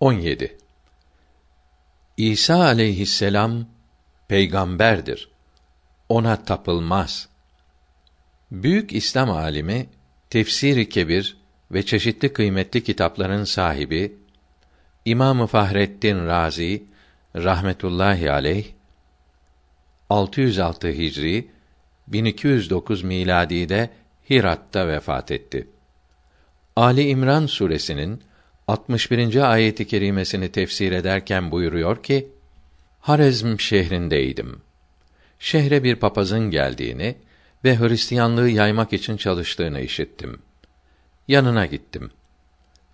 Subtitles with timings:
[0.00, 0.56] 17.
[2.16, 3.66] İsa aleyhisselam
[4.28, 5.28] peygamberdir.
[6.08, 7.28] Ona tapılmaz.
[8.50, 9.86] Büyük İslam alimi
[10.30, 11.36] Tefsiri Kebir
[11.70, 14.16] ve çeşitli kıymetli kitapların sahibi
[15.04, 16.84] İmamı Fahrettin Razi
[17.36, 18.66] rahmetullahi aleyh
[20.10, 21.50] 606 Hicri
[22.06, 23.90] 1209 miladide
[24.30, 25.68] Hirat'ta vefat etti.
[26.76, 28.27] Ali İmran suresinin
[28.68, 29.52] 61.
[29.52, 32.28] ayeti kerimesini tefsir ederken buyuruyor ki:
[33.00, 34.60] Harezm şehrindeydim.
[35.38, 37.16] Şehre bir papazın geldiğini
[37.64, 40.42] ve Hristiyanlığı yaymak için çalıştığını işittim.
[41.28, 42.10] Yanına gittim.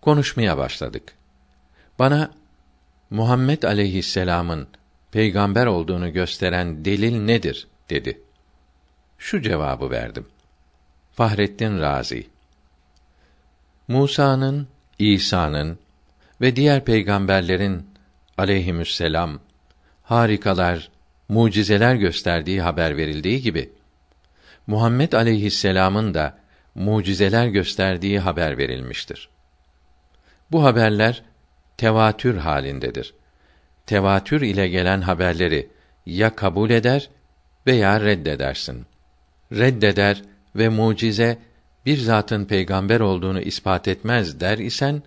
[0.00, 1.12] Konuşmaya başladık.
[1.98, 2.30] Bana
[3.10, 4.68] Muhammed aleyhisselam'ın
[5.12, 8.20] peygamber olduğunu gösteren delil nedir dedi.
[9.18, 10.26] Şu cevabı verdim.
[11.12, 12.26] Fahrettin Razi
[13.88, 15.78] Musa'nın, İsa'nın
[16.40, 17.86] ve diğer peygamberlerin
[18.38, 19.40] aleyhisselam
[20.02, 20.90] harikalar,
[21.28, 23.70] mucizeler gösterdiği haber verildiği gibi
[24.66, 26.38] Muhammed aleyhisselam'ın da
[26.74, 29.28] mucizeler gösterdiği haber verilmiştir.
[30.52, 31.22] Bu haberler
[31.76, 33.14] tevatür halindedir.
[33.86, 35.68] Tevatür ile gelen haberleri
[36.06, 37.10] ya kabul eder
[37.66, 38.86] veya reddedersin.
[39.52, 40.22] Reddeder
[40.56, 41.38] ve mucize
[41.86, 45.02] bir zatın peygamber olduğunu ispat etmez der isen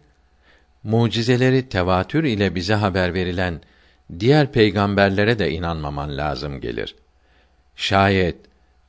[0.84, 3.62] mucizeleri tevatür ile bize haber verilen
[4.20, 6.96] diğer peygamberlere de inanmaman lazım gelir.
[7.76, 8.36] Şayet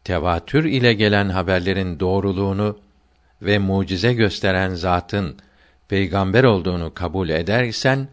[0.05, 2.79] tevatür ile gelen haberlerin doğruluğunu
[3.43, 5.37] ve mucize gösteren zatın
[5.89, 8.09] peygamber olduğunu kabul eder isen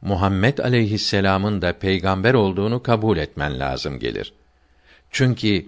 [0.00, 4.32] Muhammed aleyhisselam'ın da peygamber olduğunu kabul etmen lazım gelir.
[5.10, 5.66] Çünkü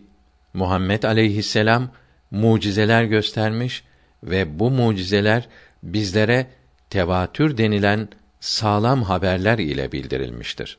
[0.54, 1.90] Muhammed aleyhisselam
[2.30, 3.84] mucizeler göstermiş
[4.22, 5.48] ve bu mucizeler
[5.82, 6.46] bizlere
[6.90, 8.08] tevatür denilen
[8.40, 10.78] sağlam haberler ile bildirilmiştir.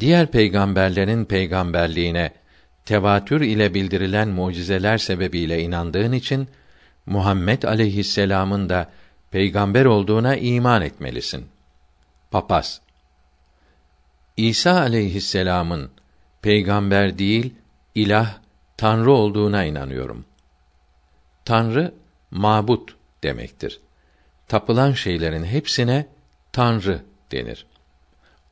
[0.00, 2.32] Diğer peygamberlerin peygamberliğine
[2.84, 6.48] tevatür ile bildirilen mucizeler sebebiyle inandığın için
[7.06, 8.90] Muhammed aleyhisselam'ın da
[9.30, 11.46] peygamber olduğuna iman etmelisin.
[12.30, 12.80] Papaz
[14.36, 15.90] İsa aleyhisselam'ın
[16.42, 17.54] peygamber değil,
[17.94, 18.39] ilah,
[18.80, 20.24] tanrı olduğuna inanıyorum.
[21.44, 21.94] Tanrı
[22.30, 23.80] mabut demektir.
[24.48, 26.06] Tapılan şeylerin hepsine
[26.52, 27.02] tanrı
[27.32, 27.66] denir.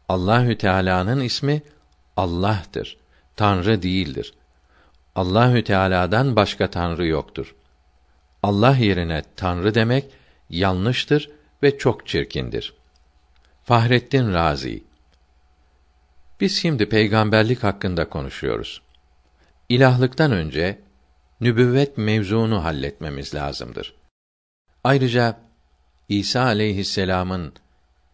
[0.09, 1.63] Allahü Teala'nın ismi
[2.17, 2.97] Allah'tır.
[3.37, 4.35] Tanrı değildir.
[5.15, 7.55] Allahü Teala'dan başka tanrı yoktur.
[8.43, 10.05] Allah yerine tanrı demek
[10.51, 11.31] yanlıştır
[11.63, 12.75] ve çok çirkindir.
[13.65, 14.85] Fahrettin Razi
[16.41, 18.88] Biz şimdi peygamberlik hakkında konuşuyoruz.
[19.69, 20.79] İlahlıktan önce
[21.41, 23.95] nübüvvet mevzuunu halletmemiz lazımdır.
[24.85, 25.41] Ayrıca
[26.09, 27.53] İsa aleyhisselam'ın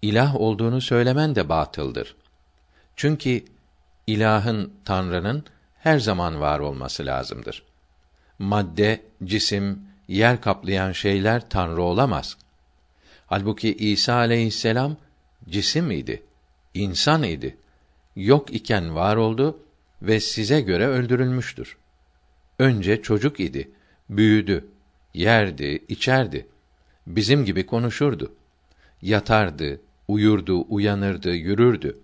[0.03, 2.17] ilah olduğunu söylemen de batıldır.
[2.97, 3.45] Çünkü
[4.07, 5.45] ilahın Tanrı'nın
[5.79, 7.63] her zaman var olması lazımdır.
[8.39, 12.37] Madde, cisim, yer kaplayan şeyler Tanrı olamaz.
[13.27, 14.97] Halbuki İsa aleyhisselam
[15.49, 16.23] cisim idi,
[16.75, 17.57] insan idi.
[18.17, 19.64] Yok iken var oldu
[20.07, 21.77] ve size göre öldürülmüştür.
[22.59, 23.71] Önce çocuk idi,
[24.11, 24.69] büyüdü,
[25.15, 26.47] yerdi, içerdi.
[27.07, 28.35] Bizim gibi konuşurdu.
[29.03, 31.99] Yatardı, uyurdu, uyanırdı, yürürdü.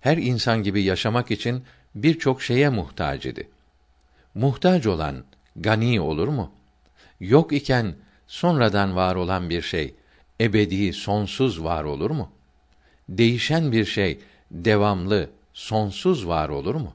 [0.00, 1.64] Her insan gibi yaşamak için
[1.94, 3.48] birçok şeye muhtaç idi.
[4.34, 5.24] Muhtaç olan
[5.56, 6.52] gani olur mu?
[7.20, 7.94] Yok iken
[8.26, 9.94] sonradan var olan bir şey
[10.40, 12.32] ebedi, sonsuz var olur mu?
[13.08, 14.18] Değişen bir şey
[14.50, 16.94] devamlı, sonsuz var olur mu?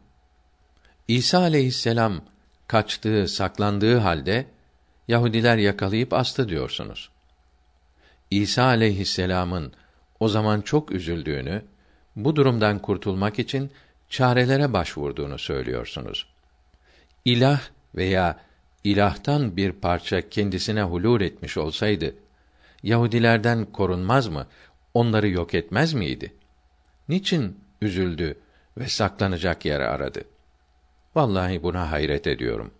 [1.08, 2.22] İsa aleyhisselam
[2.68, 4.46] kaçtığı, saklandığı halde
[5.08, 7.10] Yahudiler yakalayıp astı diyorsunuz.
[8.32, 9.74] İsa aleyhisselam'ın
[10.20, 11.62] o zaman çok üzüldüğünü,
[12.16, 13.72] bu durumdan kurtulmak için
[14.10, 16.28] çarelere başvurduğunu söylüyorsunuz.
[17.26, 17.62] İlah
[17.96, 18.40] veya
[18.84, 22.16] ilahtan bir parça kendisine hulur etmiş olsaydı,
[22.84, 24.48] Yahudilerden korunmaz mı,
[24.94, 26.34] onları yok etmez miydi?
[27.10, 28.38] Niçin üzüldü
[28.78, 30.24] ve saklanacak yer aradı?
[31.16, 32.72] Vallahi buna hayret ediyorum.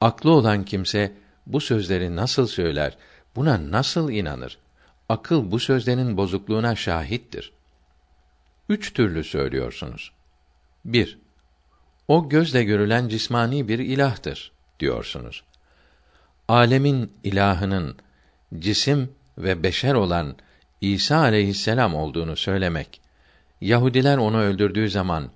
[0.00, 1.12] Aklı olan kimse
[1.46, 2.96] bu sözleri nasıl söyler,
[3.36, 4.58] buna nasıl inanır?
[5.08, 7.52] Akıl bu sözlerin bozukluğuna şahittir.
[8.68, 10.12] Üç türlü söylüyorsunuz.
[10.84, 11.18] 1.
[12.08, 15.42] O gözle görülen cismani bir ilahtır diyorsunuz.
[16.48, 17.96] Alemin ilahının
[18.58, 20.36] cisim ve beşer olan
[20.80, 23.00] İsa aleyhisselam olduğunu söylemek,
[23.60, 25.30] Yahudiler onu öldürdüğü zaman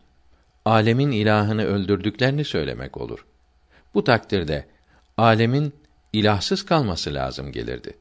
[0.64, 3.26] alemin ilahını öldürdüklerini söylemek olur.
[3.94, 4.66] Bu takdirde
[5.16, 5.75] alemin
[6.12, 7.96] ilahsız kalması lazım gelirdi.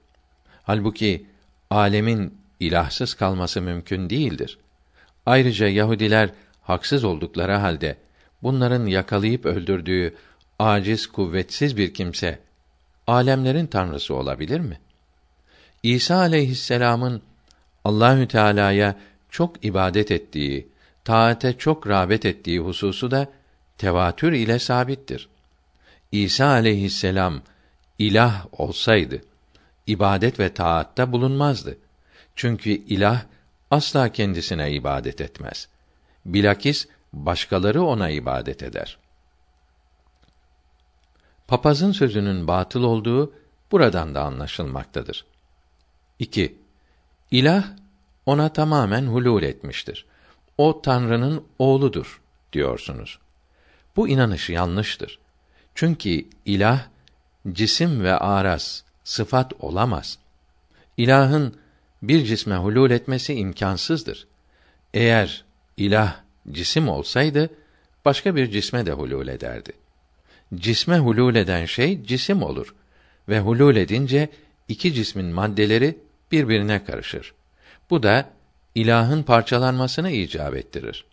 [0.63, 1.25] Halbuki
[1.69, 4.57] alemin ilahsız kalması mümkün değildir.
[5.25, 6.29] Ayrıca Yahudiler
[6.61, 7.97] haksız oldukları halde
[8.43, 10.15] bunların yakalayıp öldürdüğü
[10.59, 12.39] aciz, kuvvetsiz bir kimse
[13.07, 14.79] alemlerin tanrısı olabilir mi?
[15.83, 17.21] İsa aleyhisselam'ın
[17.85, 18.95] Allahü Teala'ya
[19.29, 20.67] çok ibadet ettiği,
[21.05, 23.27] taate çok rağbet ettiği hususu da
[23.77, 25.29] tevatür ile sabittir.
[26.11, 27.41] İsa aleyhisselam
[27.99, 29.21] ilah olsaydı
[29.87, 31.77] ibadet ve taatta bulunmazdı.
[32.35, 33.25] Çünkü ilah
[33.71, 35.67] asla kendisine ibadet etmez.
[36.25, 38.97] Bilakis başkaları ona ibadet eder.
[41.47, 43.33] Papazın sözünün batıl olduğu
[43.71, 45.25] buradan da anlaşılmaktadır.
[46.19, 46.55] 2.
[47.31, 47.65] İlah
[48.25, 50.05] ona tamamen hulul etmiştir.
[50.57, 52.21] O Tanrı'nın oğludur
[52.53, 53.19] diyorsunuz.
[53.95, 55.19] Bu inanış yanlıştır.
[55.75, 56.87] Çünkü ilah
[57.51, 60.17] cisim ve araz, sıfat olamaz.
[60.97, 61.55] İlahın
[62.01, 64.27] bir cisme hulul etmesi imkansızdır.
[64.93, 65.45] Eğer
[65.77, 66.15] ilah
[66.51, 67.49] cisim olsaydı
[68.05, 69.71] başka bir cisme de hulul ederdi.
[70.55, 72.75] Cisme hulul eden şey cisim olur
[73.29, 74.29] ve hulul edince
[74.67, 75.97] iki cismin maddeleri
[76.31, 77.33] birbirine karışır.
[77.89, 78.29] Bu da
[78.75, 81.05] ilahın parçalanmasını icap ettirir.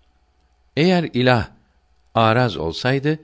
[0.76, 1.48] Eğer ilah
[2.14, 3.18] araz olsaydı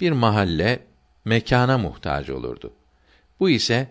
[0.00, 0.80] bir mahalle
[1.24, 2.72] mekana muhtaç olurdu.
[3.40, 3.88] Bu ise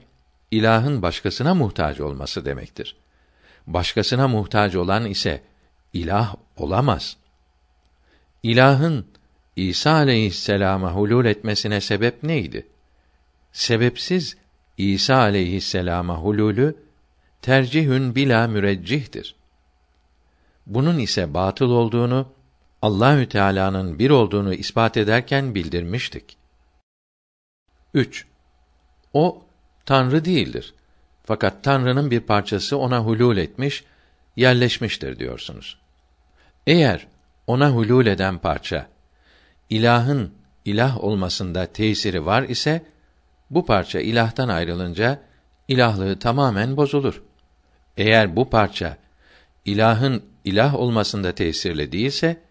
[0.52, 2.96] ilahın başkasına muhtaç olması demektir.
[3.68, 5.42] Başkasına muhtaç olan ise
[5.94, 7.18] ilah olamaz.
[8.44, 9.06] İlahın
[9.56, 12.68] İsa aleyhisselama hulul etmesine sebep neydi?
[13.52, 14.38] Sebepsiz
[14.78, 16.76] İsa aleyhisselama hululü
[17.42, 19.37] tercihün bila müreccihtir.
[20.68, 22.28] Bunun ise batıl olduğunu
[22.82, 26.38] Allahü Teala'nın bir olduğunu ispat ederken bildirmiştik.
[27.94, 28.26] 3.
[29.14, 29.44] O
[29.86, 30.74] Tanrı değildir.
[31.24, 33.84] Fakat Tanrı'nın bir parçası ona hulul etmiş,
[34.36, 35.80] yerleşmiştir diyorsunuz.
[36.68, 37.08] Eğer
[37.48, 38.88] ona hulul eden parça
[39.70, 40.34] ilahın
[40.66, 42.86] ilah olmasında tesiri var ise
[43.50, 45.22] bu parça ilahtan ayrılınca
[45.68, 47.24] ilahlığı tamamen bozulur.
[47.98, 48.98] Eğer bu parça
[49.66, 52.42] ilahın ilah olmasında tesirli değilse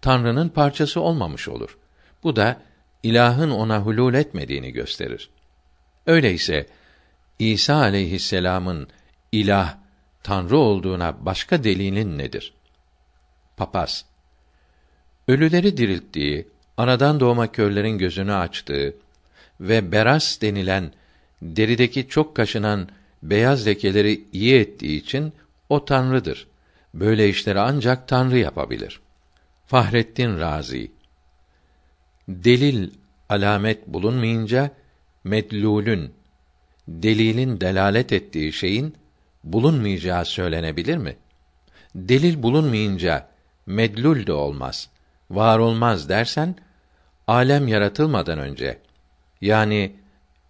[0.00, 1.78] Tanrı'nın parçası olmamış olur.
[2.22, 2.60] Bu da
[3.02, 5.30] ilahın ona hulul etmediğini gösterir.
[6.06, 6.66] Öyleyse
[7.38, 8.88] İsa aleyhisselam'ın
[9.32, 9.76] ilah
[10.22, 12.54] Tanrı olduğuna başka delilin nedir?
[13.56, 14.04] Papaz
[15.28, 18.94] Ölüleri dirilttiği, anadan doğma körlerin gözünü açtığı
[19.60, 20.92] ve beras denilen
[21.42, 22.88] derideki çok kaşınan
[23.22, 25.32] beyaz lekeleri iyi ettiği için
[25.68, 26.46] o tanrıdır.
[26.94, 29.00] Böyle işleri ancak Tanrı yapabilir.
[29.66, 30.90] Fahrettin Razi
[32.28, 32.90] Delil
[33.28, 34.70] alamet bulunmayınca
[35.24, 36.14] medlulün
[36.88, 38.94] delilin delalet ettiği şeyin
[39.44, 41.16] bulunmayacağı söylenebilir mi?
[41.94, 43.28] Delil bulunmayınca
[43.66, 44.88] medlul de olmaz,
[45.30, 46.56] var olmaz dersen
[47.26, 48.78] alem yaratılmadan önce
[49.40, 49.96] yani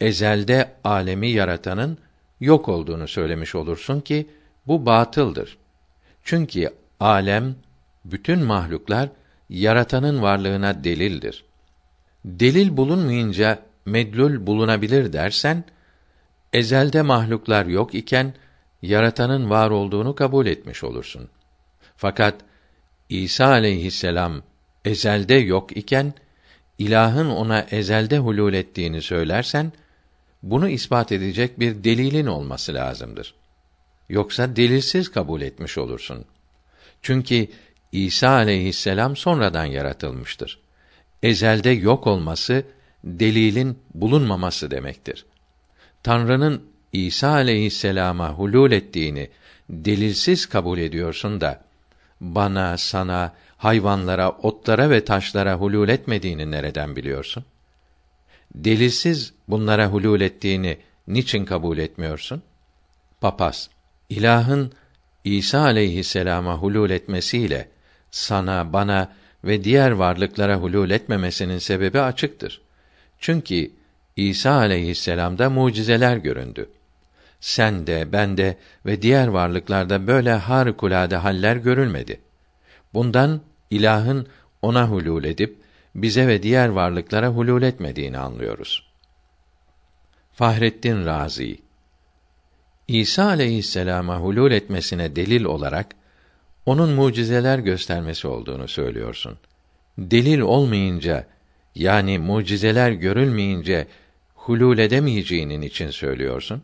[0.00, 1.98] ezelde alemi yaratanın
[2.40, 4.26] yok olduğunu söylemiş olursun ki
[4.66, 5.58] bu batıldır.
[6.24, 7.56] Çünkü alem
[8.04, 9.08] bütün mahluklar
[9.48, 11.44] yaratanın varlığına delildir.
[12.24, 15.64] Delil bulunmayınca medlul bulunabilir dersen
[16.52, 18.34] ezelde mahluklar yok iken
[18.82, 21.28] yaratanın var olduğunu kabul etmiş olursun.
[21.96, 22.34] Fakat
[23.08, 24.42] İsa aleyhisselam
[24.84, 26.14] ezelde yok iken
[26.78, 29.72] ilahın ona ezelde hulul ettiğini söylersen
[30.42, 33.34] bunu ispat edecek bir delilin olması lazımdır.
[34.08, 36.24] Yoksa delilsiz kabul etmiş olursun.
[37.02, 37.48] Çünkü
[37.92, 40.58] İsa aleyhisselam sonradan yaratılmıştır.
[41.22, 42.64] Ezelde yok olması
[43.04, 45.26] delilin bulunmaması demektir.
[46.02, 49.30] Tanrı'nın İsa aleyhisselama hulul ettiğini
[49.70, 51.64] delilsiz kabul ediyorsun da
[52.20, 57.44] bana, sana, hayvanlara, otlara ve taşlara hulul etmediğini nereden biliyorsun?
[58.54, 62.42] Delilsiz bunlara hulul ettiğini niçin kabul etmiyorsun?
[63.20, 63.70] Papaz,
[64.08, 64.72] ilahın
[65.24, 67.68] İsa aleyhisselama hulul etmesiyle
[68.10, 69.12] sana, bana
[69.44, 72.60] ve diğer varlıklara hulul etmemesinin sebebi açıktır.
[73.18, 73.70] Çünkü
[74.16, 76.70] İsa aleyhisselam'da mucizeler göründü.
[77.40, 78.56] Sen de, ben de
[78.86, 82.20] ve diğer varlıklarda böyle harikulade haller görülmedi.
[82.94, 84.26] Bundan ilahın
[84.62, 85.58] ona hulul edip
[85.94, 88.90] bize ve diğer varlıklara hulul etmediğini anlıyoruz.
[90.32, 91.63] Fahrettin Razi
[92.88, 95.86] İsa aleyhisselama hulul etmesine delil olarak
[96.66, 99.38] onun mucizeler göstermesi olduğunu söylüyorsun.
[99.98, 101.26] Delil olmayınca
[101.74, 103.86] yani mucizeler görülmeyince
[104.34, 106.62] hulul edemeyeceğinin için söylüyorsun.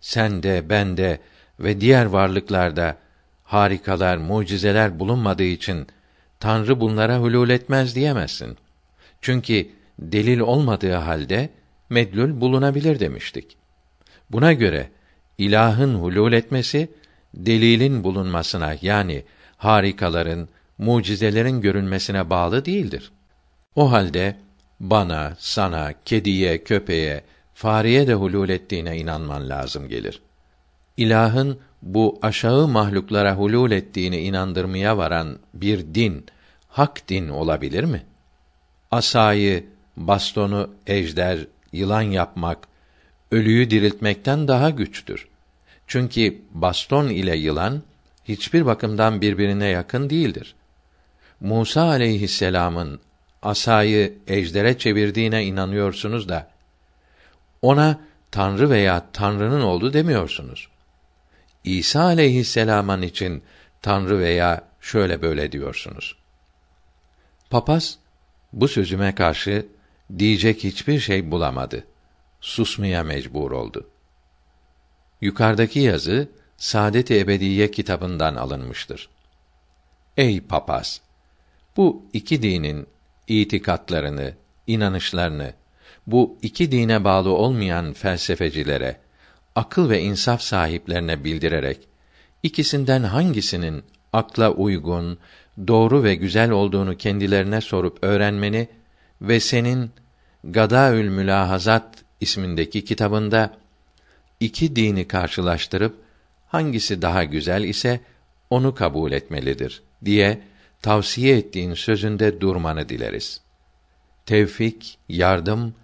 [0.00, 1.20] Sen de ben de
[1.60, 2.96] ve diğer varlıklarda
[3.44, 5.86] harikalar, mucizeler bulunmadığı için
[6.40, 8.56] Tanrı bunlara hulul etmez diyemezsin.
[9.20, 9.68] Çünkü
[9.98, 11.50] delil olmadığı halde
[11.90, 13.56] medlul bulunabilir demiştik.
[14.30, 14.90] Buna göre
[15.38, 16.90] ilahın hulul etmesi
[17.34, 19.24] delilin bulunmasına yani
[19.56, 23.12] harikaların, mucizelerin görünmesine bağlı değildir.
[23.76, 24.36] O halde
[24.80, 30.22] bana, sana, kediye, köpeğe, fareye de hulul ettiğine inanman lazım gelir.
[30.96, 36.26] İlahın bu aşağı mahluklara hulul ettiğini inandırmaya varan bir din,
[36.68, 38.02] hak din olabilir mi?
[38.90, 39.66] Asayı,
[39.96, 42.58] bastonu ejder, yılan yapmak,
[43.30, 45.27] ölüyü diriltmekten daha güçtür.
[45.88, 47.82] Çünkü baston ile yılan
[48.24, 50.54] hiçbir bakımdan birbirine yakın değildir.
[51.40, 53.00] Musa aleyhisselam'ın
[53.42, 56.50] asayı ejdere çevirdiğine inanıyorsunuz da
[57.62, 60.68] ona tanrı veya tanrının oldu demiyorsunuz.
[61.64, 63.42] İsa aleyhisselam'ın için
[63.82, 66.16] tanrı veya şöyle böyle diyorsunuz.
[67.50, 67.98] Papaz
[68.52, 69.66] bu sözüme karşı
[70.18, 71.84] diyecek hiçbir şey bulamadı.
[72.40, 73.88] Susmaya mecbur oldu.
[75.20, 79.08] Yukarıdaki yazı Saadet-i Ebediye kitabından alınmıştır.
[80.16, 81.00] Ey papaz!
[81.76, 82.86] Bu iki dinin
[83.28, 84.32] itikatlarını,
[84.66, 85.52] inanışlarını
[86.06, 88.96] bu iki dine bağlı olmayan felsefecilere,
[89.54, 91.78] akıl ve insaf sahiplerine bildirerek
[92.42, 93.82] ikisinden hangisinin
[94.12, 95.18] akla uygun,
[95.66, 98.68] doğru ve güzel olduğunu kendilerine sorup öğrenmeni
[99.22, 99.90] ve senin
[100.44, 103.58] Gadaül Mülahazat ismindeki kitabında
[104.40, 105.96] iki dini karşılaştırıp
[106.46, 108.00] hangisi daha güzel ise
[108.50, 110.42] onu kabul etmelidir diye
[110.82, 113.40] tavsiye ettiğin sözünde durmanı dileriz.
[114.26, 115.74] Tevfik, yardım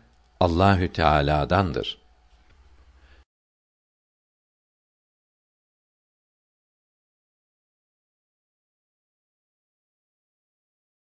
[0.40, 2.03] Allahü Teala'dandır.